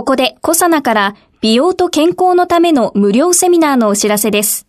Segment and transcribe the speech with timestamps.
[0.00, 4.66] ここでコサナから美容と健康のための無料セミナーのお知らせです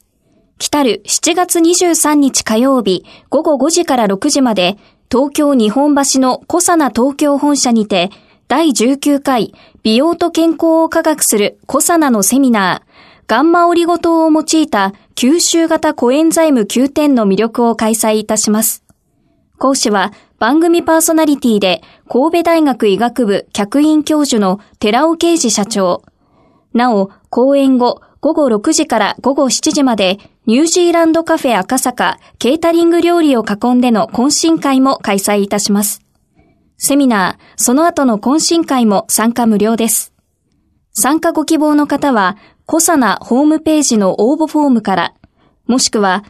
[0.58, 4.76] 来たる7月23日火曜日午後5時から6時まで
[5.10, 8.10] 東京日本橋のコサナ東京本社にて
[8.50, 12.92] 第19回美容と健康を科学するコサナのセミナー
[13.28, 18.84] ガンマオリゴ糖を用いた吸収型コエンザイム9点の魅力を開催いたします。
[19.58, 26.02] 講師は番組パーソナリティで神戸大学医学部客員教授の寺尾啓治社長。
[26.74, 36.02] なお、講演後午後6時から午後7時までニュージーランドカフェ赤坂ケータリング料理を囲んでの懇親会も開催いたします。
[36.76, 40.12] セミナー、その後の懇親会も参加無料です。
[40.92, 42.36] 参加ご希望の方は、
[42.66, 45.14] コサナホームページの応募フォームから、
[45.68, 46.24] もしくは、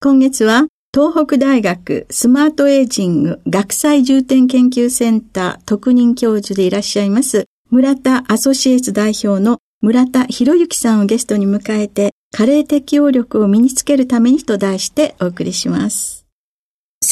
[0.00, 16.19] 今月は東北大学スマートエイジング学際重点研究センター特任教授でいらっしゃいます村田アソシエイツ代表の村田博之さんをゲストに迎えて加齢適応力を身につけるためにと題してお送りします。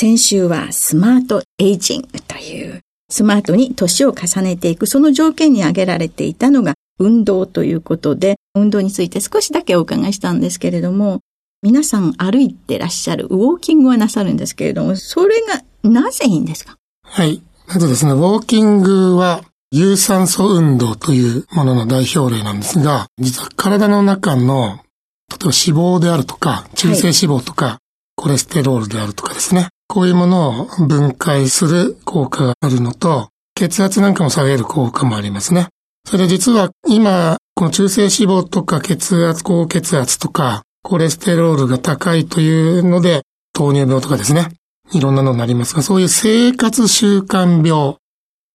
[0.00, 11.18] 先週はスマートエイジングというスマートに年を重ねていくその条件に挙げられていたのが運動ということで運動について少しだけお伺いしたんですけれども
[11.62, 16.76] 皆さん歩いてらっしゃるウォーキングはなさるんですけれどもそれがなぜいいんですか？
[17.02, 17.42] はい。
[17.66, 19.42] まずですね、ウォーキングは
[19.72, 27.78] 有酸素運動というものの代表例なんですが、実は体の中の例えば脂肪であるとか、中性脂肪とか、はい、
[28.14, 29.70] コレステロールであるとかですね。
[29.88, 35.68] こういうものを分解する効果があるのと、血圧なんかも下げる効果もありますね。
[36.06, 43.22] それで実は今、この中性脂肪とか血圧、高血圧とか、コレステロールが高いというので、
[43.54, 44.48] 糖尿病とかですね。
[44.92, 47.96] いろんなのになりますが、そういう生活習慣病。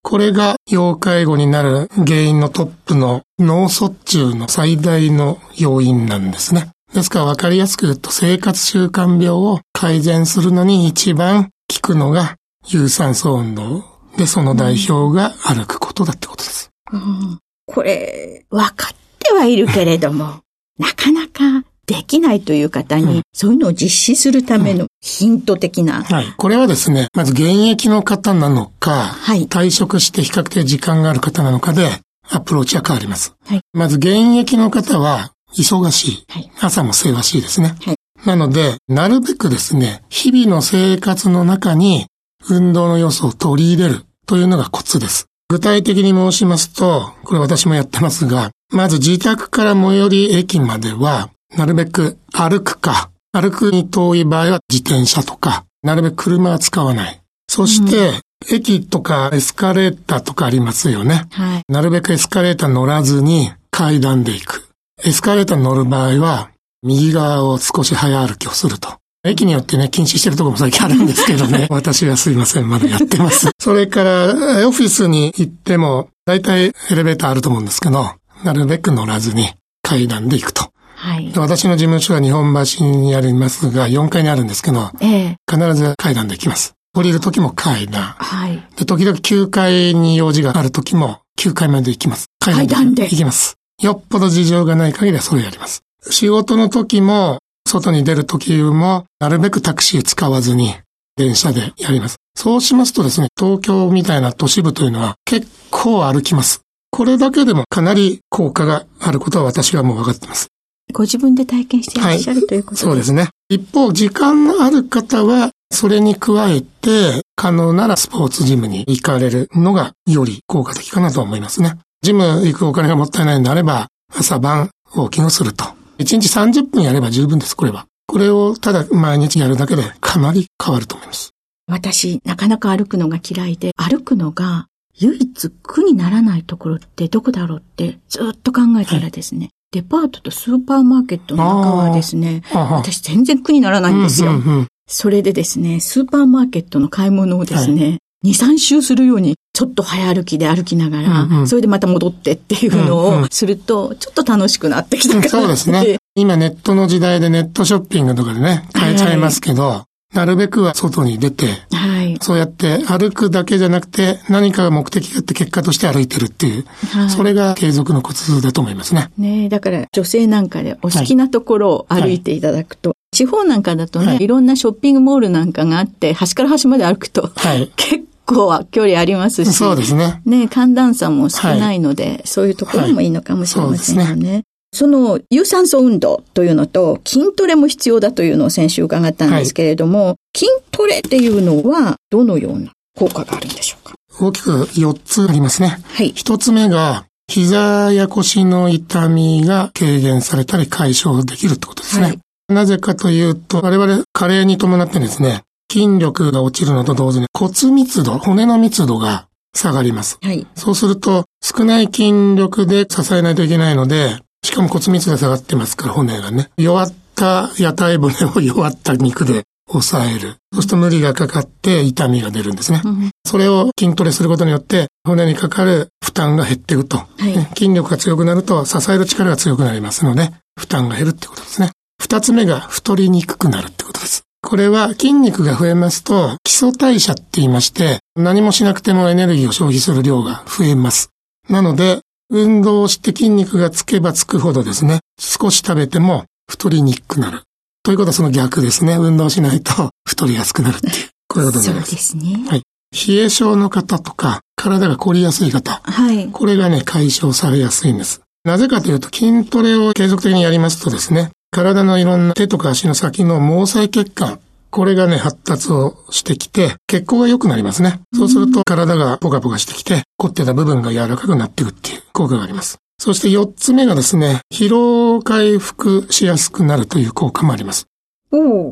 [0.03, 6.69] これが要介護になる原因のトップの脳卒中の最大の要因なんですね。
[6.93, 13.83] ですから分かりやすく言うと生活習慣病を改善するのに一番効くのが有酸素運動
[14.15, 16.71] でその代表が歩くことだってことです。
[16.93, 20.39] うん、これ、分かってはいるけれども、
[20.79, 26.33] なかなかできないという方に、そういうのを実施するためのヒント的な、うん、はい。
[26.37, 33.35] これはですね、まず現役の方なのか、はい、退職して比較的時間がある方なのかで、アプローチは変わります。
[33.45, 36.25] はい、まず現役の方は、忙しい。
[36.29, 37.75] はい、朝も忙しいですね。
[37.83, 37.95] はい、
[38.25, 42.07] なので、なるべくですね、日々の生活の中に
[42.49, 45.27] 運動の要素を取り入れるというのがコツです。
[45.49, 57.21] 具体的に申しますと、これ私もやってますが、まず自宅から最寄り駅までは、なるべく歩くか、歩くに遠い場合は自転車とか、なるべく車は使わない。
[57.47, 61.27] そして、駅とかエスカレーターとかありますよね。
[61.31, 64.69] はい、なるべくエスカレーター乗らずに階段で行く。
[65.03, 66.49] エスカレーターに乗る場合は、
[66.83, 68.89] 右側を少し早歩きをすると。
[69.25, 71.67] 駅によってね、禁止してるところも最近あるんですけどね。
[71.71, 73.49] 私はすいません、まだやってます。
[73.57, 78.11] それから、オフィスに行っても、だいたいエレベーターあると思うんですけど、
[78.43, 80.73] なるべく乗らずに階段で行くと。
[80.95, 86.75] はい、私の事務所は日本橋にありますが、4階にあるんですけど、ええ、必ず階段で行きます。
[86.95, 88.03] 降りる時も階段。
[88.03, 88.61] はい。
[88.77, 92.27] で、時々9階に用事がある時も9階まで行きます。
[92.39, 93.03] 階段で。
[93.03, 93.55] 行きます。
[93.81, 95.81] よっぽど事情がない限りはそれやります。
[96.09, 100.75] 仕事の時も、外に出る時も、なるべくタクシー使わずに、
[101.15, 102.15] 電車でやります。
[102.35, 106.61] そうしますとですね、東京みたいな都市部というのは結構歩きます。
[106.89, 110.47] これだけでもかなり効果があることは私はもう分かっています。
[110.91, 113.29] ご自分で体験していらっしゃる、はい、ということですそうですね。
[113.49, 121.77] 一方、時間のある方は、それに加えて、可能ならスポーツジムに行かれるのがより効果的かなと思いますね。
[122.03, 125.72] ジム行くお金がもったいないんであれば、朝晩ウォーキングすると。
[125.99, 127.85] 1日30分やれば十分です、これは。
[128.07, 131.31] これをただ毎日やるだけでかなり変わると思います。
[131.67, 144.31] 私、なかなか歩くのが嫌いで、歩くのが唯一苦にならないところってどこだろうってずっと考えたらですね、デパートとスーパーマーケットの中はですね、私全然苦にならないんですよ。
[144.31, 147.99] うんうんうん、それでですね、スーパーマーケットの買い物をですね、はい
[148.31, 155.99] 2、3周するように、ちょっと早歩きで歩きながら、うんうん、それでまた戻ってっていうのをすると、ちょっと楽しくなってきたから、そうですね。
[156.15, 169.11] 今ネットの時代でネットショッピングとかでね、買えちゃいますけど、はい、なるべくは外に出て、はい、そうやって歩くだけじゃなくて、何かが目的があって結果として歩いてるっていう、はい、それが継続のコツだと思いますね。
[169.19, 179.53] ねだから女性なんかでお好きなところを歩いていただくと、はい、地方なんかだとね、はい、いろんなショッピングモールなんかがあって、端から端まで歩くと、はい、 結構は距離ありますし。
[179.53, 180.21] そうですね。
[180.25, 184.43] ね、寒暖差も少ないので、はい、そういうところもいいのかもしれませんよね。
[184.73, 193.93] その有酸素運動というのと筋トレも必要だというのを先週伺ったんですけれども、はい、筋トレっていうのはどのような効果があるんでしょうか？
[194.19, 195.77] 大きく4つありますね。
[195.83, 196.11] はい。
[196.13, 202.03] 1つ目が膝や腰の痛みが軽減されたり解消できるってことですね。
[202.03, 205.43] はい、なぜかというと、我々加齢に伴ってですね、
[205.73, 210.19] 筋力が落ちるのと同時に骨密度、骨の密度が下がります。
[210.21, 210.45] はい。
[210.53, 216.51] そうすると、少ない筋力で支えないといけないので、しかも骨密度が下がってますから、骨がね。
[216.57, 220.35] 弱った屋台骨を弱った肉で抑える。
[220.53, 222.81] そうすると無理がかかって痛みが出るんですね。
[222.85, 231.71] うん、それを筋トレすることによって骨にかかる負担が減っていくと、はい、筋力が強くなると支える力が強くなりますので、負担が減るってことですね。
[231.99, 234.23] 二つ目が太りにくくなるってことです。
[234.43, 241.09] これは筋肉が増えますと基礎代謝って言いまして何もしなくてもエネルギーを消費する量が増えます。
[241.49, 247.41] なので運動をして筋肉がつけばつくほどですね、少し食べても太りにくくなる。
[247.83, 248.95] ということはその逆ですね。
[248.95, 251.91] 運動しないと 太りやすくなるっていう、こういうことになります。
[251.91, 252.45] そうですね。
[252.49, 252.63] はい。
[253.07, 255.81] 冷え症の方とか、体が凝りやすい方。
[255.83, 256.29] はい。
[256.31, 258.21] これがね、解消されやすいんです。
[258.45, 264.39] なぜかというと、筋トレを継続的にやりますとですね、体のいろんな手とか足の先の毛細血管、
[264.71, 268.01] これがね、発達をしてきて、血行が良くなりますね。
[268.13, 272.79] そうすると体がポカポカしてきて、凝ってた部分が柔らかくなっていくっていう効果があります。
[272.97, 277.85] そして四つ目がですね、疲労回復しやすくなるという効果もあります。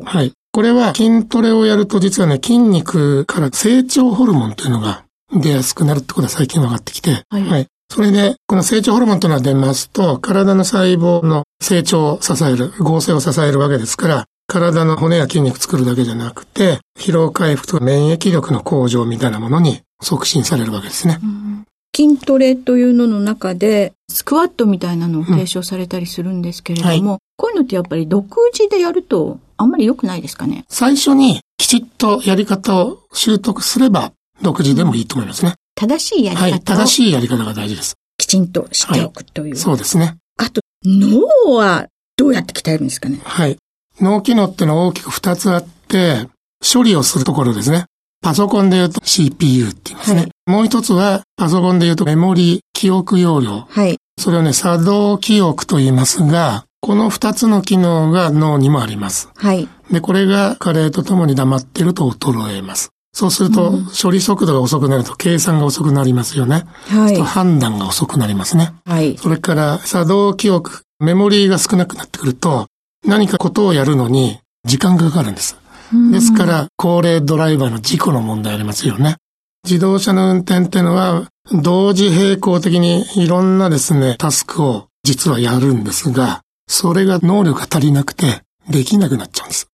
[0.04, 0.32] はい。
[0.50, 7.66] これは筋トレをやると実はね、筋肉から成長ホルモンというのが出やすくなるってことは最近分かってきて、はい、はい。
[7.92, 21.18] それで、この成長ホルモンというのは出ますと、体の細胞の成長を支える、合成を支えるわけですから、体の骨や筋肉作るだけじゃなくて、疲労回復とか免疫力の向上みたいなものに促進されるわけですね。
[21.22, 30.64] うん、筋トレというのの中で、スクワットみたいなのを提唱されたりするんですけれども、うんはい、こういうのってやっぱり独自でやるとあんまり良くないですかね？
[30.70, 35.56] 最初にきちっとやり方を習得すれば、独自でもいいと思いますね。
[35.74, 37.94] 正しいやり方はい、正しいやり方が大事です。
[38.18, 39.50] きちんと知っておくという。
[39.50, 40.16] はい、そうですね。
[40.36, 43.20] あと、脳はどうやって鍛えるんですかね？
[43.24, 43.56] はい。
[44.00, 46.28] 脳機能ってのは大きく二つあって、
[46.62, 47.86] 処理をするところですね。
[48.22, 50.20] パソコンで言うと CPU って言いますね。
[50.20, 53.66] はい、もう一つは、パソコンで言うとメモリ記憶容量。
[53.68, 53.96] はい。
[54.18, 59.28] それをね、作動記憶と言いますが、この二つの機能が脳にもあります。
[59.34, 59.68] はい。
[59.90, 62.90] で、これが加齢とともに黙ってると衰えます。
[63.14, 66.64] そうすると、処理速度が遅くなると計算が遅くなりますよね。
[66.88, 67.14] はい。
[67.14, 68.72] と判断が遅くなりますね。
[68.86, 69.18] はい。
[69.18, 72.66] それから作動記憶、メモリーが少なくなってくると、
[73.06, 75.56] 何かことをやるのに時間がかかるんです。
[76.10, 79.16] ですから、高齢ドライバーの事故の問題ありますよね。
[79.64, 89.68] 自動車の運転っていうのは、同時並行的にいろんなですね、タスクを実はやるんですが、それが能力が足りなくて、できなくなっちゃうんです。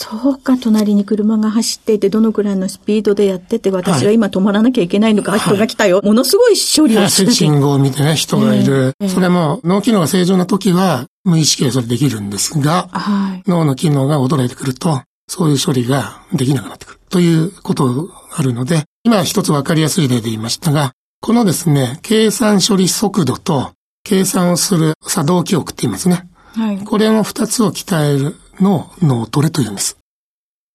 [0.00, 6.00] そうか、隣に車が走っていて、どのくらいのスピードでやってて、私は今止まらなきゃいけないのか、はい、人が来たよ。
[6.04, 7.32] ものすごい処理をして。
[7.32, 8.94] 信号を見てね、人がいる。
[9.00, 17.00] えー、それも、脳機能が正常な時は、無意識でそれできるんですが、はい、脳の機能が衰えてくると、そういう処理ができなくなってくる。
[17.10, 23.72] ということがあるので、今一つわかりやすい例で言いましたが、このですね、計算処理速度と、
[24.04, 26.28] 計算をする作動記憶って言いますね。
[26.54, 26.78] はい。
[26.78, 29.98] これの二つを鍛えるのを脳トレと言うんです。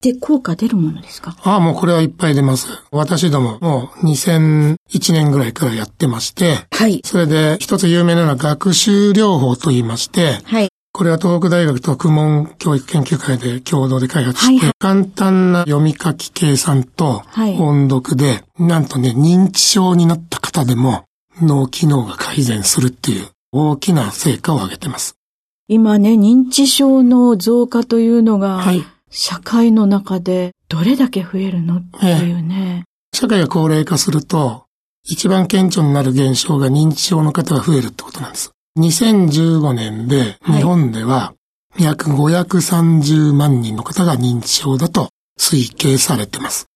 [0.02, 1.34] で、効果出るものですか？
[1.44, 2.68] ああ、もうこれはいっぱい出ます。
[2.90, 4.76] 私どももう2001
[5.12, 7.00] 年ぐらいからやってまして、はい。
[7.04, 10.68] それで一つ有名なのは学習療法と言いまして、はい。
[10.92, 17.22] これは東北大学と公文教育研究会で共同で開発して、はいはい、簡単な読み書き計算と
[17.58, 21.06] 音読で、はい、なんとね、認知症になった方でも
[21.40, 25.16] 脳機能が改善するっていう大きな成果を上げてます。
[25.66, 33.16] 今ね、認知症の増加というのが、はい、社会の中でどれだけ増えるのっていうね、ええ。
[33.16, 34.64] 社会が高齢化すると、
[35.04, 38.52] 一番顕著になる現象が認知症の方が増えるってことなんです。
[38.78, 41.34] 2015年で日本では
[41.78, 46.66] 約530万人の方が認知症だと推計されてます。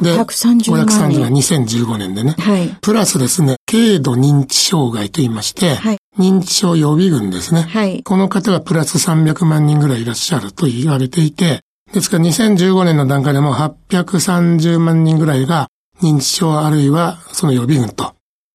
[0.00, 2.34] で、530万530は2015年でね。
[2.38, 2.76] はい。
[2.80, 5.98] プラスですね、軽度認知障害と言いまして、はい。
[6.18, 7.62] 認知症予備軍ですね。
[7.62, 8.02] はい。
[8.02, 11.60] この方がプラス300万人ぐらいいらっしゃると言われていて、
[11.92, 15.68] ですから2015年の段階でも830万人ぐらいが
[16.02, 18.14] 認知症あるいはその予備軍と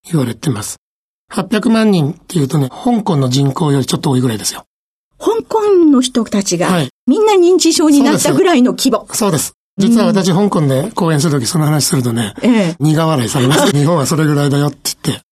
[0.09, 0.77] 言われてます。
[1.31, 4.65] 800万人っていうとね、香港の人口よりちょっと多いぐらいですよ。
[5.19, 6.69] 香港の人たちが、
[7.05, 9.07] みんな認知症になったぐらいの規模。
[9.13, 9.53] そうです。
[9.79, 13.71] 実は私、香港で講演するときその話するとね、ええ、苦笑いされます。
[13.75, 15.23] 日本はそれぐらいだよって言って。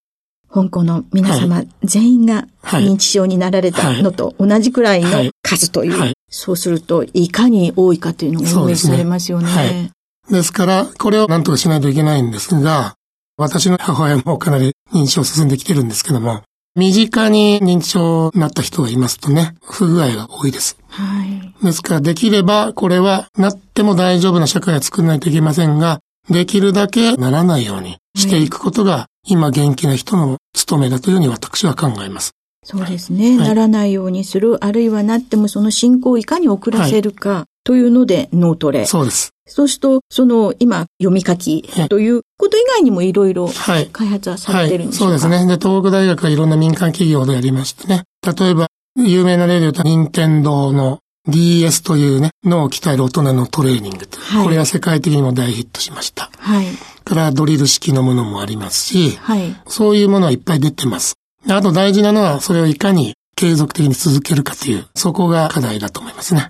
[0.49, 5.09] 香港の皆様、はい、全員が認知症になられたのと同じくらいの
[5.43, 5.91] 数という。
[5.91, 9.47] はいはい、そうすると、いかに多いかというのをイメージされますよね。
[9.49, 9.91] はい、
[10.33, 12.95] ですから、これを何とかしないといけないんですが、
[13.37, 16.43] 私の母親もかなり認知症進んできてるんですけども、
[16.75, 20.77] 身近に認知症になった人がいますとね、不具合が多いです。
[20.97, 21.63] はい。
[21.63, 25.99] ですから、できれば、これは、なっても大丈夫な社会を作らないといけませんが、
[26.29, 32.31] できるだけならないようにしていくことが、今元気な人の務めだというふうに私は考えます。
[32.63, 33.37] そうですね。
[33.37, 38.85] はい、ならないようにする、あるいはなってもその進行をいかに遅らせるか、というので脳トレ。
[38.85, 39.29] そうです。
[39.47, 43.49] そうすると、その今読み書きということ以外にもいろいろ
[43.93, 45.47] 開発はされてるんですか、はい、そうですね。
[45.47, 48.03] で、東北大学はいろんな民間企業でやりましてね。
[48.25, 56.29] 例えば、有名な例で言うと、任天堂の DS というね、脳を鍛える大人のトレーニング、はい、これは世界的にも大ヒットしました。
[56.39, 56.67] はい。
[57.03, 59.55] からドリル式のものもありますし、はい。
[59.67, 61.15] そういうものはいっぱい出てます。
[61.49, 66.49] あと大事なのは、それをいかに継続的に続けるかという、そこが課題だと思いますね。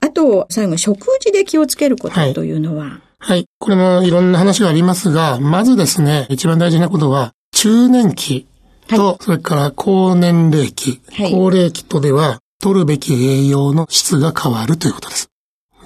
[0.00, 3.44] あと、最後、食事で気をつけることというのは、はい、はい。
[3.58, 8.46] これもいろんな話がありますが、まずですね、一番大事なことは、中年期
[8.88, 15.28] と、はい、それから高年齢期、はい、高齢期とでは、取るべき栄養の質が変わるということです。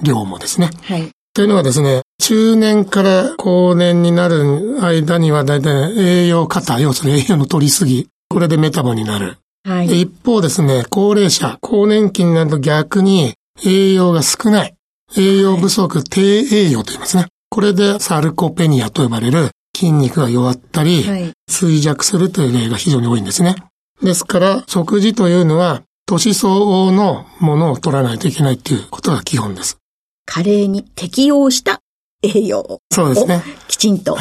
[0.02, 0.70] 量もですね。
[0.82, 1.10] はい。
[1.34, 9.38] というのはですね、中年から高年になる間には、だいたい栄養過多、要するに栄養の取りすぎ、これでメタボになる。
[9.64, 10.02] はい。
[10.02, 14.74] 一方ですね、高齢者、高年期になると逆に栄養が少ない。
[15.16, 17.26] 栄養不足、はい、低栄養と言いますね。
[17.50, 23.56] これでサルコペニアと呼ばれる筋肉が弱ったり、はい、衰弱するという例が非常に多いんですね。
[24.02, 29.78] ですから、食事というのは、年相応のものを取らないといけないということが基本です。
[30.26, 31.80] 加齢に適応した
[32.22, 33.42] 栄養をそうですね。
[33.68, 34.16] きちんと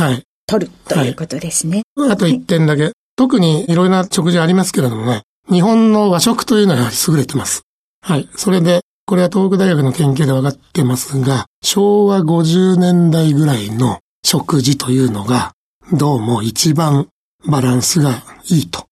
[0.47, 1.83] 取るということですね。
[1.95, 7.63] はい、あと一点だけ、特にいろいろな食事ありますけれどもね、日本の和食というのはやはり優れてます。
[8.01, 8.29] はい。
[8.35, 15.51] それで、これは東北大学の研究で分かってますが、昭和50年代ぐらいの食事というのが、
[15.91, 17.09] どうも一番
[17.45, 18.85] バランスがいいと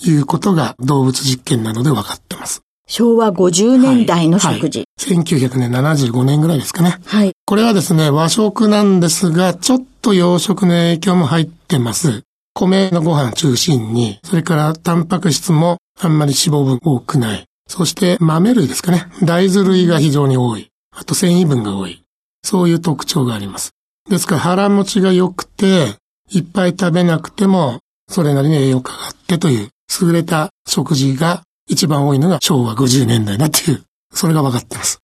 [0.00, 2.62] いうことが動物実験などで分かってます。
[2.86, 4.80] 昭和50年代の食事。
[4.80, 6.98] はいはい、1975年ぐらいですかね。
[7.06, 7.32] はい。
[7.46, 12.22] これはですね、和食なんですが、ちょっと洋食の影響も入ってます。
[12.54, 17.44] 米のご飯中心に、それからタンパク質もあんまり脂肪分多くない。
[17.66, 19.06] そして豆類ですかね。
[19.22, 20.68] 大豆類が非常に多い。
[20.94, 22.02] あと繊維分が多い。
[22.42, 23.70] そういう特徴があります。
[24.08, 25.94] ですから腹持ちが良くて、
[26.30, 29.68] いっぱい食べなくても、それなりに栄養価があってという
[30.00, 33.82] 優れた食事が一番多いのが昭和50年代だっていう、
[34.12, 34.98] それが分かってます。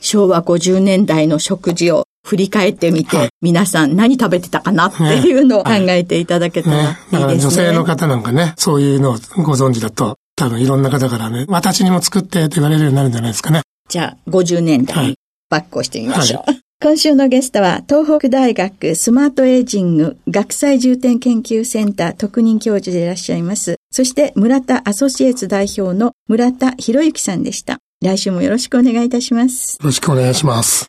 [0.00, 6.96] 昭和50年代の食事を振り返ってみて、はい、皆さん何食べてたかなっていうのを考えていただけたらいいですね。
[6.96, 9.12] ねねだから女性の方なんかね、そういうのを
[9.44, 13.62] ご存知だと多分いろんな方からね、私にも作ってって言われるようになるんじゃないですかね。
[13.88, 15.14] じゃあ、50年代に
[15.50, 16.50] バックをしてみましょう。
[16.50, 23.76] はい、今週のゲストは、東北大学スマートエイジング学際重点研究センター特任教授でいらっしゃいます。
[23.92, 27.78] そして村田アソシエイツ代表の村田博之さんでした。
[28.02, 29.76] 来週もよろしくお願いいたします。
[29.80, 30.88] よろしくお願いします。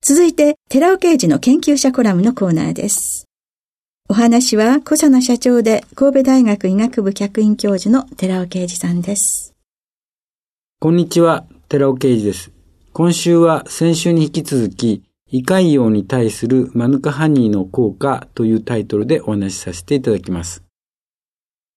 [0.00, 3.26] 続いて、寺尾刑事の研究者コラムのコーナーです。
[4.08, 9.52] お話は小佐野社長で神戸大学医学部客員教授の寺尾啓二さんです。
[10.80, 12.57] こんにちは、寺尾啓二です。
[12.98, 20.64] 今週は先週に引き続き、胃潰瘍に対するマヌカハニーの効果というタイトルでお話しさせていただきます。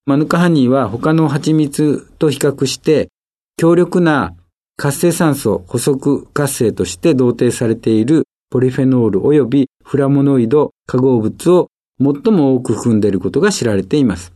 [0.08, 3.10] マヌカハニーは他の蜂蜜と比較して
[3.56, 4.34] 強力な
[4.78, 11.68] 活性酸素補足活性として同定されているポリフェノール及びフラモノイド化合物を
[12.00, 14.34] 最も多く含んでいることが知られています。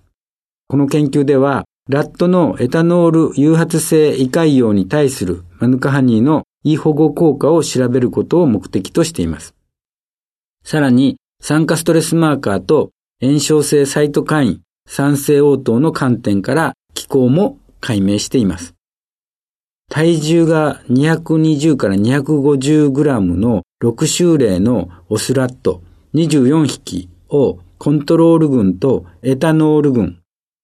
[0.68, 9.55] この研究では、ラットのエタノール誘発性胃潰瘍に対するマヌカハニーの胃保護効果を調べることを目的としています。
[10.63, 12.89] さらに、酸化ストレスマーカーと
[13.22, 18.74] 炎症性サイトカイン、酸性応答の観点から気候も解明しています。
[19.91, 25.84] 体重が220から250グラムの6種類のオスラット
[26.15, 30.19] 24匹をコントロール群とエタノール群、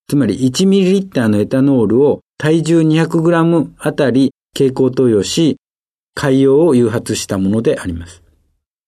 [0.08, 5.58] つまり 1ml のエタノールを体重 200g あたり蛍光投与し、
[6.14, 8.24] 海洋を誘発したものであります。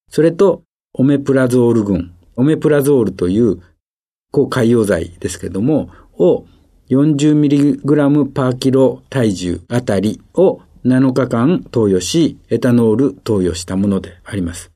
[0.09, 0.63] それと、
[0.93, 3.61] オメプラゾール群、オメプラゾールという
[4.31, 6.45] 抗海洋剤ですけども、を
[6.89, 14.71] 40mg パーキロ体重あたりを7日間投与し、エタノール投与したものであります。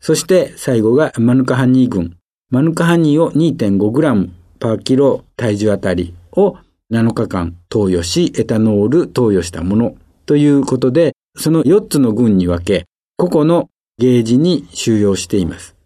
[0.00, 2.16] そして最後がマヌカハニー群。
[2.50, 6.56] マヌカハニーを 2.5g パーキロ体重あたりを
[6.90, 9.94] 7日間投与し、エタノール投与したもの
[10.26, 12.86] ということで、その4つの群に分け、
[13.16, 15.76] 個々のゲージに収容しています。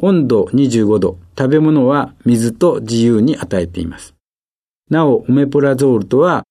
[0.00, 4.14] 温度25度、食べ物は水と自由に与えています。
[4.90, 6.44] なお、オメプラゾールとは、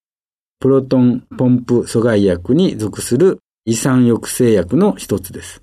[0.59, 5.61] プロトンポンプ阻害薬に属する胃酸抑制薬の一つです。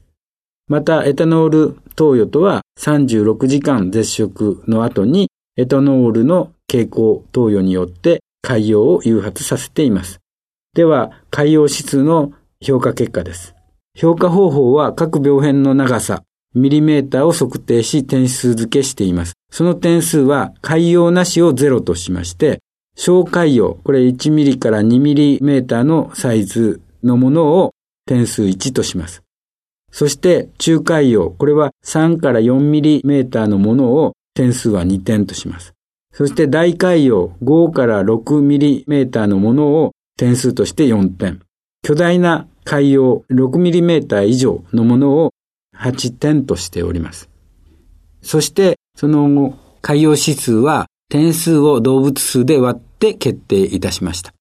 [0.69, 10.21] また、エタノール投与とは36時間絶食の後にエタノールの蛍光投与によって海洋を誘発させています。
[10.73, 13.57] では、海洋指数の評価結果です。
[13.97, 16.23] 評価方法は各病辺の長さ、
[16.55, 19.35] ミリメーターを測定し点数付けしています。
[19.51, 22.61] その点数は海洋なしを0としまして、
[22.95, 27.73] 小海洋、これ1ミリから2ミリメーターのサイズのものを
[28.07, 29.23] 点数1とします。
[29.91, 35.73] そして中海洋、これは3から4ミリメーターのものを点数は2点とします。
[36.13, 41.41] そして大海洋、5から6ミリメーターのものを点数として4点。
[41.83, 45.33] 巨大な海洋6ミリメーター以上のものを
[45.75, 47.31] 8点としております。
[48.21, 54.35] そして、その後、海洋指数は点数を動物数で割って決定いたしました。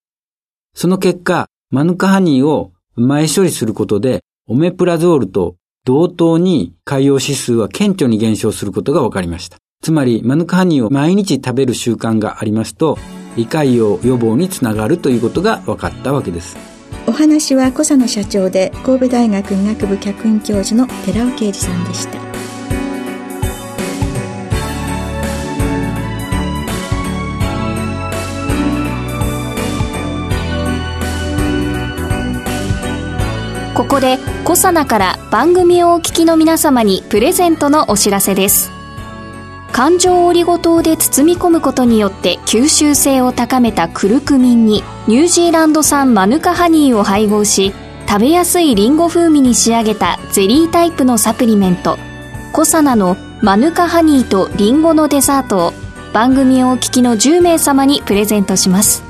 [0.76, 9.56] その結果、マヌカハニーを前処理することで、オメプラゾールと同等に海洋指数は顕著に減少することが分かりました。
[9.82, 12.98] つまり、マヌカハニーを毎日食べる習慣がありますと、
[13.40, 16.80] 胃潰瘍予防につながるということが分かったわけです。
[17.10, 22.20] お話は小佐野社長で神戸大学医学部客員教授の寺尾啓二さんでした
[33.76, 38.79] ここでコサナから番組をお聞きの皆様にプレゼントのお知らせです
[39.72, 47.74] 環状オリゴ糖で包み込むことによって吸収性を高めたクルクミンにニュージーランド産マヌカハニーを配合し
[48.08, 51.98] 食べやすいリンゴ風味に仕上げたゼリータイプのサプリメント
[52.52, 55.74] コサナのマヌカハニーとリンゴのデザートを
[56.12, 59.04] 番組をお聞きの10名様にプレゼントします。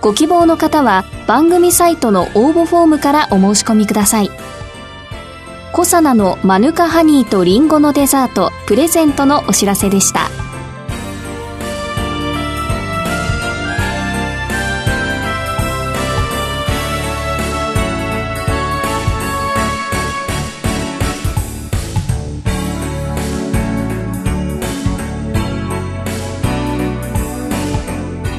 [0.00, 4.30] ご希望の方は番組サイトの応募フォームからお申し込みください。
[5.72, 10.28] コサナのマヌカハニーとリンゴのデザートプレゼントのお知らせでした。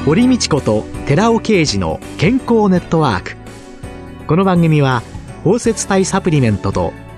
[0.04, 3.36] 堀道子と寺尾啓二の健康ネットワーク。
[4.26, 5.02] この番組は
[5.44, 6.92] 包摂体サプリメントと